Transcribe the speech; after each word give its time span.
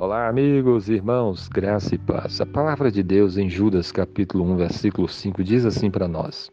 Olá, 0.00 0.28
amigos, 0.28 0.88
irmãos, 0.88 1.46
graça 1.46 1.94
e 1.94 1.98
paz. 1.98 2.40
A 2.40 2.46
palavra 2.46 2.90
de 2.90 3.02
Deus 3.02 3.36
em 3.36 3.50
Judas, 3.50 3.92
capítulo 3.92 4.44
1, 4.44 4.56
versículo 4.56 5.06
5, 5.06 5.44
diz 5.44 5.66
assim 5.66 5.90
para 5.90 6.08
nós: 6.08 6.50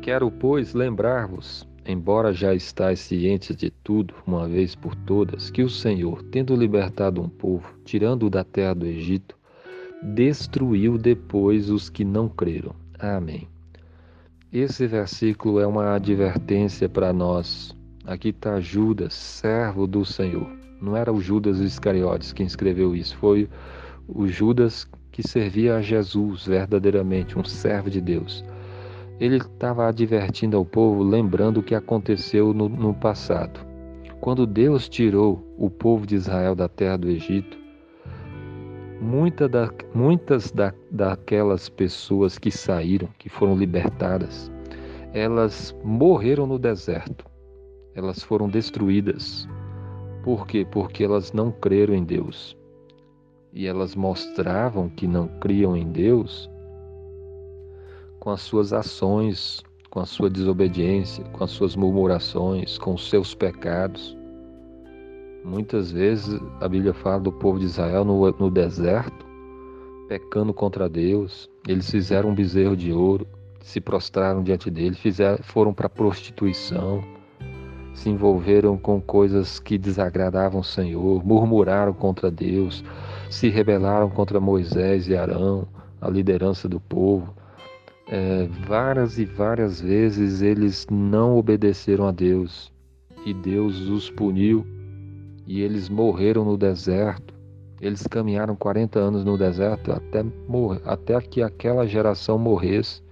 Quero, 0.00 0.28
pois, 0.28 0.74
lembrar-vos, 0.74 1.64
embora 1.86 2.32
já 2.32 2.52
estáis 2.52 2.98
cientes 2.98 3.54
de 3.54 3.70
tudo, 3.70 4.14
uma 4.26 4.48
vez 4.48 4.74
por 4.74 4.96
todas, 4.96 5.48
que 5.48 5.62
o 5.62 5.70
Senhor, 5.70 6.24
tendo 6.24 6.56
libertado 6.56 7.22
um 7.22 7.28
povo, 7.28 7.72
tirando-o 7.84 8.30
da 8.30 8.42
terra 8.42 8.74
do 8.74 8.84
Egito, 8.84 9.38
destruiu 10.02 10.98
depois 10.98 11.70
os 11.70 11.88
que 11.88 12.04
não 12.04 12.28
creram. 12.28 12.74
Amém. 12.98 13.46
Esse 14.52 14.88
versículo 14.88 15.60
é 15.60 15.66
uma 15.68 15.94
advertência 15.94 16.88
para 16.88 17.12
nós. 17.12 17.72
Aqui 18.04 18.30
está 18.30 18.58
Judas, 18.58 19.14
servo 19.14 19.86
do 19.86 20.04
Senhor 20.04 20.61
não 20.82 20.96
era 20.96 21.12
o 21.12 21.20
Judas 21.20 21.60
Iscariotes 21.60 22.32
quem 22.32 22.44
escreveu 22.44 22.94
isso, 22.94 23.16
foi 23.16 23.48
o 24.08 24.26
Judas 24.26 24.86
que 25.12 25.26
servia 25.26 25.76
a 25.76 25.80
Jesus 25.80 26.44
verdadeiramente, 26.44 27.38
um 27.38 27.44
servo 27.44 27.88
de 27.88 28.00
Deus. 28.00 28.44
Ele 29.20 29.36
estava 29.36 29.86
advertindo 29.86 30.56
ao 30.56 30.64
povo, 30.64 31.04
lembrando 31.04 31.60
o 31.60 31.62
que 31.62 31.74
aconteceu 31.74 32.52
no, 32.52 32.68
no 32.68 32.92
passado. 32.92 33.60
Quando 34.20 34.46
Deus 34.46 34.88
tirou 34.88 35.40
o 35.56 35.70
povo 35.70 36.04
de 36.06 36.16
Israel 36.16 36.54
da 36.56 36.68
terra 36.68 36.96
do 36.96 37.08
Egito, 37.08 37.56
muita 39.00 39.48
da, 39.48 39.70
muitas 39.94 40.50
da, 40.50 40.72
daquelas 40.90 41.68
pessoas 41.68 42.38
que 42.38 42.50
saíram, 42.50 43.08
que 43.18 43.28
foram 43.28 43.54
libertadas, 43.56 44.50
elas 45.12 45.76
morreram 45.84 46.46
no 46.46 46.58
deserto, 46.58 47.24
elas 47.94 48.22
foram 48.22 48.48
destruídas, 48.48 49.46
por 50.22 50.46
quê? 50.46 50.66
Porque 50.70 51.04
elas 51.04 51.32
não 51.32 51.50
creram 51.50 51.94
em 51.94 52.04
Deus. 52.04 52.56
E 53.52 53.66
elas 53.66 53.94
mostravam 53.94 54.88
que 54.88 55.06
não 55.06 55.28
criam 55.40 55.76
em 55.76 55.90
Deus 55.90 56.48
com 58.18 58.30
as 58.30 58.40
suas 58.40 58.72
ações, 58.72 59.62
com 59.90 60.00
a 60.00 60.06
sua 60.06 60.30
desobediência, 60.30 61.24
com 61.32 61.42
as 61.42 61.50
suas 61.50 61.74
murmurações, 61.74 62.78
com 62.78 62.94
os 62.94 63.10
seus 63.10 63.34
pecados. 63.34 64.16
Muitas 65.44 65.90
vezes 65.90 66.40
a 66.60 66.68
Bíblia 66.68 66.94
fala 66.94 67.20
do 67.20 67.32
povo 67.32 67.58
de 67.58 67.66
Israel 67.66 68.04
no, 68.04 68.30
no 68.30 68.50
deserto, 68.50 69.26
pecando 70.08 70.54
contra 70.54 70.88
Deus. 70.88 71.50
Eles 71.66 71.90
fizeram 71.90 72.30
um 72.30 72.34
bezerro 72.34 72.76
de 72.76 72.92
ouro, 72.92 73.26
se 73.60 73.80
prostraram 73.80 74.42
diante 74.42 74.70
dele, 74.70 74.94
fizeram, 74.94 75.42
foram 75.42 75.74
para 75.74 75.86
a 75.86 75.90
prostituição 75.90 77.02
se 77.94 78.08
envolveram 78.08 78.76
com 78.76 79.00
coisas 79.00 79.58
que 79.58 79.76
desagradavam 79.78 80.60
o 80.60 80.64
Senhor, 80.64 81.24
murmuraram 81.24 81.92
contra 81.92 82.30
Deus, 82.30 82.84
se 83.30 83.48
rebelaram 83.48 84.08
contra 84.10 84.40
Moisés 84.40 85.08
e 85.08 85.16
Arão, 85.16 85.66
a 86.00 86.08
liderança 86.08 86.68
do 86.68 86.80
povo. 86.80 87.34
É, 88.08 88.48
várias 88.66 89.18
e 89.18 89.24
várias 89.24 89.80
vezes 89.80 90.42
eles 90.42 90.86
não 90.90 91.36
obedeceram 91.36 92.06
a 92.06 92.12
Deus 92.12 92.72
e 93.24 93.32
Deus 93.32 93.88
os 93.88 94.10
puniu 94.10 94.66
e 95.46 95.60
eles 95.62 95.88
morreram 95.88 96.44
no 96.44 96.56
deserto. 96.56 97.32
Eles 97.80 98.06
caminharam 98.06 98.54
40 98.54 98.98
anos 98.98 99.24
no 99.24 99.36
deserto 99.36 99.92
até, 99.92 100.24
morrer, 100.46 100.80
até 100.84 101.20
que 101.20 101.42
aquela 101.42 101.86
geração 101.86 102.38
morresse. 102.38 103.02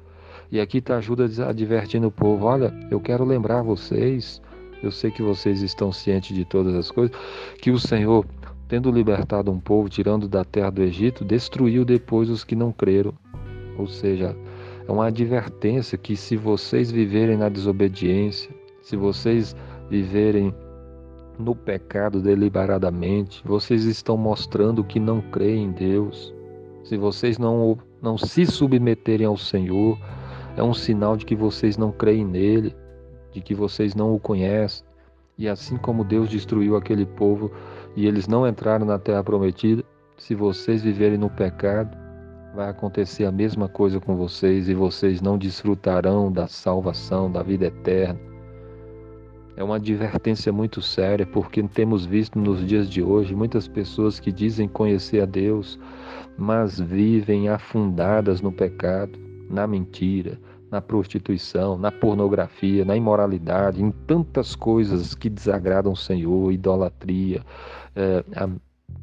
E 0.51 0.61
aqui 0.61 0.78
está 0.78 1.01
Judas 1.01 1.41
advertindo 1.41 2.08
o 2.08 2.12
povo: 2.12 2.47
olha, 2.47 2.73
eu 2.91 3.01
quero 3.01 3.25
lembrar 3.25 3.62
vocês 3.62 4.41
eu 4.83 4.91
sei 4.91 5.11
que 5.11 5.23
vocês 5.23 5.62
estão 5.62 5.92
cientes 5.92 6.34
de 6.34 6.45
todas 6.45 6.75
as 6.75 6.91
coisas, 6.91 7.17
que 7.61 7.70
o 7.70 7.79
Senhor, 7.79 8.24
tendo 8.68 8.91
libertado 8.91 9.51
um 9.51 9.61
povo, 9.61 9.89
tirando 9.89 10.29
da 10.29 10.45
terra 10.45 10.70
do 10.70 10.83
Egito, 10.83 11.24
destruiu 11.24 11.85
depois 11.85 12.30
os 12.30 12.45
que 12.45 12.57
não 12.57 12.73
creram. 12.73 13.13
Ou 13.79 13.86
seja, 13.86 14.36
é 14.86 14.92
uma 14.92 15.07
advertência 15.07 15.98
que 15.98 16.17
se 16.17 16.36
vocês 16.36 16.90
viverem 16.90 17.36
na 17.36 17.48
desobediência, 17.48 18.51
se 18.83 18.96
vocês 18.96 19.55
viverem 19.89 20.55
no 21.39 21.55
pecado 21.55 22.20
deliberadamente, 22.20 23.42
vocês 23.45 23.85
estão 23.85 24.17
mostrando 24.17 24.85
que 24.85 25.01
não 25.01 25.20
creem 25.20 25.64
em 25.64 25.73
Deus. 25.73 26.35
Se 26.85 26.96
vocês 26.96 27.39
não, 27.39 27.79
não 28.02 28.19
se 28.19 28.46
submeterem 28.46 29.27
ao 29.27 29.36
Senhor, 29.36 29.98
é 30.57 30.63
um 30.63 30.74
sinal 30.74 31.17
de 31.17 31.24
que 31.24 31.35
vocês 31.35 31.77
não 31.77 31.92
creem 31.92 32.24
nele 32.24 32.74
de 33.33 33.41
que 33.41 33.55
vocês 33.55 33.95
não 33.95 34.14
o 34.14 34.20
conhecem. 34.20 34.85
E 35.39 35.48
assim 35.48 35.77
como 35.77 36.05
Deus 36.05 36.29
destruiu 36.29 36.77
aquele 36.77 37.07
povo 37.07 37.51
e 37.96 38.07
eles 38.07 38.29
não 38.29 38.46
entraram 38.46 38.85
na 38.85 38.98
terra 38.98 39.24
prometida, 39.24 39.83
se 40.18 40.35
vocês 40.35 40.83
viverem 40.83 41.17
no 41.17 41.30
pecado, 41.30 41.96
vai 42.55 42.69
acontecer 42.69 43.24
a 43.24 43.33
mesma 43.33 43.69
coisa 43.69 43.98
com 43.98 44.17
vocês 44.17 44.69
e 44.69 44.74
vocês 44.74 45.20
não 45.20 45.39
desfrutarão 45.39 46.30
da 46.30 46.46
salvação, 46.46 47.30
da 47.30 47.42
vida 47.42 47.67
eterna. 47.67 48.20
É 49.57 49.64
uma 49.64 49.77
advertência 49.77 50.52
muito 50.52 50.80
séria, 50.80 51.27
porque 51.27 51.63
temos 51.63 52.07
visto 52.07 52.39
nos 52.39 52.67
dias 52.67 52.89
de 52.89 53.02
hoje 53.02 53.35
muitas 53.35 53.69
pessoas 53.69 54.19
que 54.19 54.33
dizem 54.33 54.69
conhecer 54.69 55.23
a 55.23 55.27
Deus, 55.27 55.79
mas 56.39 56.80
vivem 56.80 57.48
afundadas 57.48 58.40
no 58.40 58.52
pecado, 58.52 59.19
na 59.51 59.67
mentira, 59.67 60.39
na 60.70 60.81
prostituição, 60.81 61.77
na 61.77 61.91
pornografia, 61.91 62.85
na 62.85 62.97
imoralidade, 62.97 63.83
em 63.83 63.91
tantas 63.91 64.55
coisas 64.55 65.14
que 65.14 65.29
desagradam 65.29 65.92
o 65.92 65.97
Senhor, 65.97 66.53
idolatria, 66.53 67.45
é, 67.97 68.25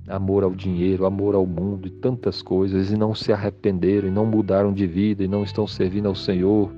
amor 0.07 0.43
ao 0.43 0.51
dinheiro, 0.51 1.05
amor 1.05 1.35
ao 1.35 1.45
mundo 1.45 1.87
e 1.87 1.91
tantas 1.91 2.41
coisas, 2.41 2.91
e 2.91 2.97
não 2.97 3.13
se 3.13 3.33
arrependeram, 3.33 4.07
e 4.07 4.11
não 4.11 4.25
mudaram 4.25 4.73
de 4.73 4.87
vida, 4.87 5.23
e 5.23 5.27
não 5.27 5.43
estão 5.43 5.67
servindo 5.67 6.07
ao 6.07 6.15
Senhor, 6.15 6.71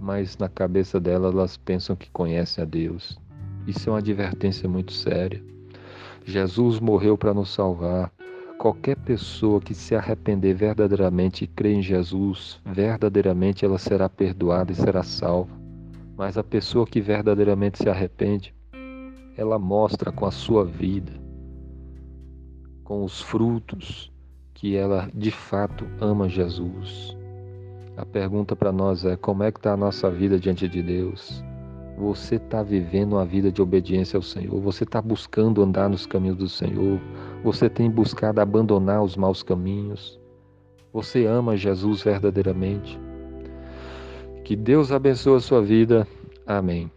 mas 0.00 0.38
na 0.38 0.48
cabeça 0.48 0.98
delas 0.98 1.34
elas 1.34 1.56
pensam 1.56 1.94
que 1.94 2.10
conhecem 2.10 2.62
a 2.62 2.66
Deus. 2.66 3.18
Isso 3.66 3.88
é 3.88 3.92
uma 3.92 3.98
advertência 3.98 4.68
muito 4.68 4.92
séria. 4.92 5.42
Jesus 6.24 6.80
morreu 6.80 7.18
para 7.18 7.34
nos 7.34 7.52
salvar. 7.52 8.15
Qualquer 8.58 8.96
pessoa 8.96 9.60
que 9.60 9.74
se 9.74 9.94
arrepender 9.94 10.54
verdadeiramente 10.54 11.44
e 11.44 11.46
crer 11.46 11.76
em 11.76 11.82
Jesus, 11.82 12.58
verdadeiramente 12.64 13.64
ela 13.64 13.78
será 13.78 14.08
perdoada 14.08 14.72
e 14.72 14.74
será 14.74 15.02
salva. 15.02 15.54
Mas 16.16 16.38
a 16.38 16.42
pessoa 16.42 16.86
que 16.86 17.00
verdadeiramente 17.00 17.78
se 17.78 17.88
arrepende, 17.90 18.54
ela 19.36 19.58
mostra 19.58 20.10
com 20.10 20.24
a 20.24 20.30
sua 20.30 20.64
vida, 20.64 21.12
com 22.82 23.04
os 23.04 23.20
frutos, 23.20 24.10
que 24.54 24.74
ela 24.74 25.10
de 25.12 25.30
fato 25.30 25.86
ama 26.00 26.26
Jesus. 26.26 27.14
A 27.94 28.06
pergunta 28.06 28.56
para 28.56 28.72
nós 28.72 29.04
é: 29.04 29.16
como 29.16 29.42
é 29.42 29.52
que 29.52 29.58
está 29.58 29.74
a 29.74 29.76
nossa 29.76 30.10
vida 30.10 30.38
diante 30.38 30.66
de 30.66 30.82
Deus? 30.82 31.44
Você 31.98 32.36
está 32.36 32.62
vivendo 32.62 33.14
uma 33.14 33.24
vida 33.24 33.52
de 33.52 33.60
obediência 33.60 34.16
ao 34.16 34.22
Senhor? 34.22 34.58
Você 34.60 34.84
está 34.84 35.00
buscando 35.00 35.62
andar 35.62 35.88
nos 35.88 36.06
caminhos 36.06 36.36
do 36.36 36.48
Senhor? 36.48 37.00
Você 37.42 37.68
tem 37.68 37.90
buscado 37.90 38.40
abandonar 38.40 39.02
os 39.02 39.16
maus 39.16 39.42
caminhos? 39.42 40.20
Você 40.92 41.26
ama 41.26 41.56
Jesus 41.56 42.02
verdadeiramente? 42.02 42.98
Que 44.44 44.56
Deus 44.56 44.92
abençoe 44.92 45.36
a 45.36 45.40
sua 45.40 45.62
vida. 45.62 46.06
Amém. 46.46 46.90